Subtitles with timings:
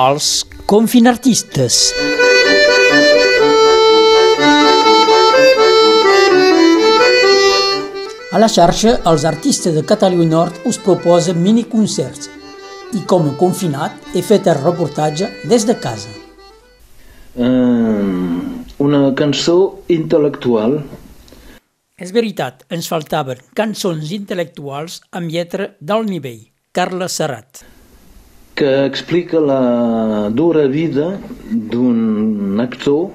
[0.00, 0.26] els
[0.70, 1.76] confinartistes.
[8.30, 12.30] A la xarxa, els artistes de Catalunya Nord us proposen miniconcerts
[12.96, 16.12] i com a confinat he fet el reportatge des de casa.
[17.34, 19.58] Um, una cançó
[19.90, 20.78] intel·lectual.
[22.00, 26.46] És veritat, ens faltaven cançons intel·lectuals amb lletra del nivell.
[26.72, 27.69] Carla Serrat.
[28.60, 31.06] Que explica la dura vida
[31.72, 33.06] d'un actor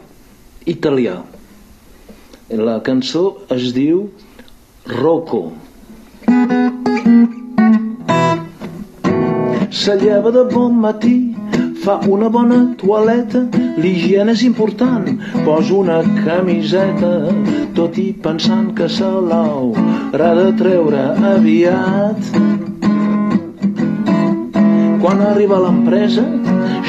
[0.66, 1.20] italià.
[2.50, 3.22] La cançó
[3.54, 4.00] es diu
[4.90, 5.44] Rocco.
[9.70, 11.14] Se lleva de bon matí,
[11.86, 13.46] fa una bona toaleta,
[13.78, 15.14] l'higiene és important,
[15.46, 17.14] posa una camiseta,
[17.78, 22.55] tot i pensant que se l'haurà de treure aviat.
[25.06, 26.24] Quan arriba a l'empresa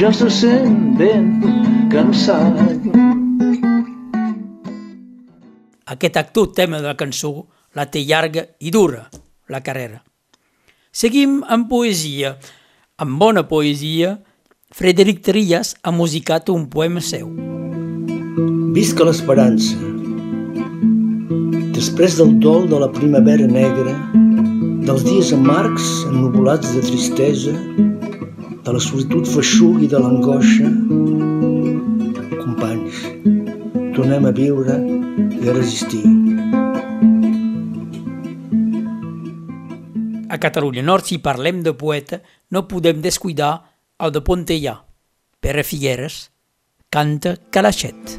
[0.01, 1.27] ja se sent ben
[1.93, 2.57] cansat.
[5.85, 7.45] Aquest actor tema de la cançó
[7.77, 9.03] la té llarga i dura,
[9.53, 10.01] la carrera.
[10.89, 12.39] Seguim amb poesia.
[12.97, 14.15] Amb bona poesia,
[14.73, 17.29] Frederic Trias ha musicat un poema seu.
[18.73, 19.77] Visca l'esperança.
[21.77, 23.93] Després del dol de la primavera negra,
[24.89, 27.53] dels dies amargs ennubulats de tristesa,
[28.67, 30.67] de la solitud feixuga i de l'angoixa,
[32.41, 32.99] companys,
[33.95, 34.81] tornem a viure
[35.23, 36.03] i a resistir.
[40.27, 43.55] A Catalunya Nord, si parlem de poeta, no podem descuidar
[44.03, 44.81] el de Pontellà.
[45.39, 46.25] Pere Figueres
[46.91, 48.19] canta Calaixet.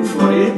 [0.00, 0.54] Madent florit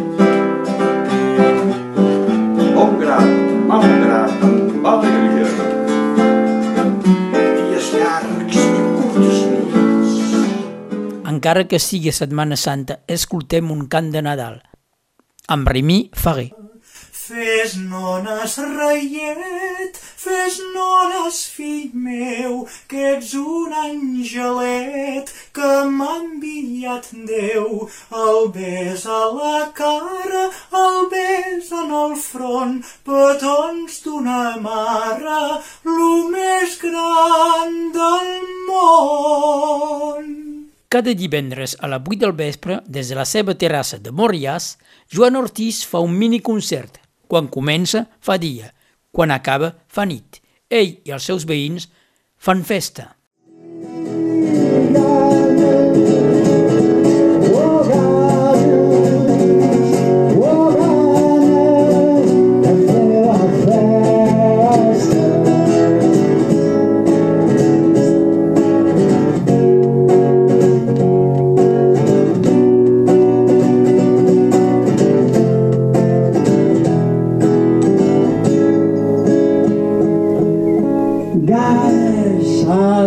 [2.75, 3.29] bon grat,
[3.67, 5.47] mal grat, amb alegria.
[7.59, 10.17] Dies llargs i curtes nits.
[11.29, 14.61] Encara que sigui Setmana Santa, escoltem un cant de Nadal
[15.49, 16.51] amb Remi Ferrer.
[17.23, 27.89] Fes nones, reiet, fes nones, fill meu, que ets un angelet que m'ha enviat Déu.
[28.23, 30.45] El bes a la cara,
[30.83, 35.43] el bes en el front, petons d'una mare,
[35.85, 38.33] lo més gran del
[38.69, 40.33] món.
[40.93, 44.77] Cada divendres a la 8 del vespre, des de la seva terrassa de Moriàs,
[45.09, 47.01] Joan Ortiz fa un miniconcert.
[47.29, 48.75] Quan comença, fa dia.
[49.11, 50.43] Quan acaba, fa nit.
[50.69, 51.89] Ell i els seus veïns
[52.37, 53.15] fan festa.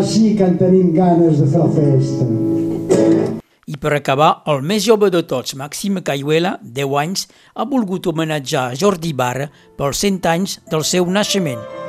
[0.03, 2.28] Sí que en tenim ganes de fer la festa.
[3.66, 7.25] I per acabar, el més jove de tots, Maxime Cayuela, 10 anys,
[7.56, 11.84] ha volgut homenatjar Jordi Barra pels 100 anys del seu naixement.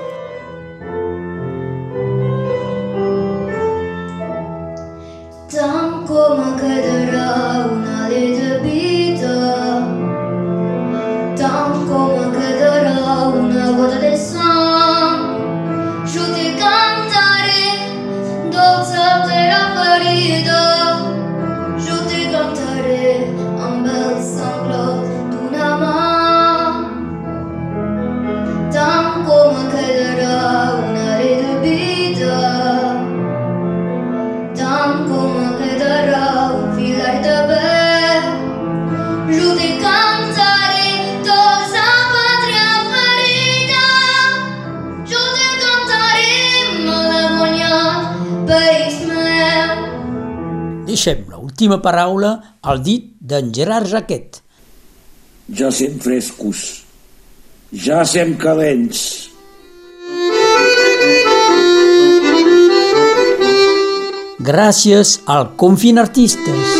[51.06, 52.30] Deixem l'última paraula
[52.66, 54.40] al dit d'en Gerard Jaquet.
[55.54, 56.62] Ja sem frescos,
[57.70, 59.04] ja sem calents.
[64.50, 66.75] Gràcies al Confin Artistes.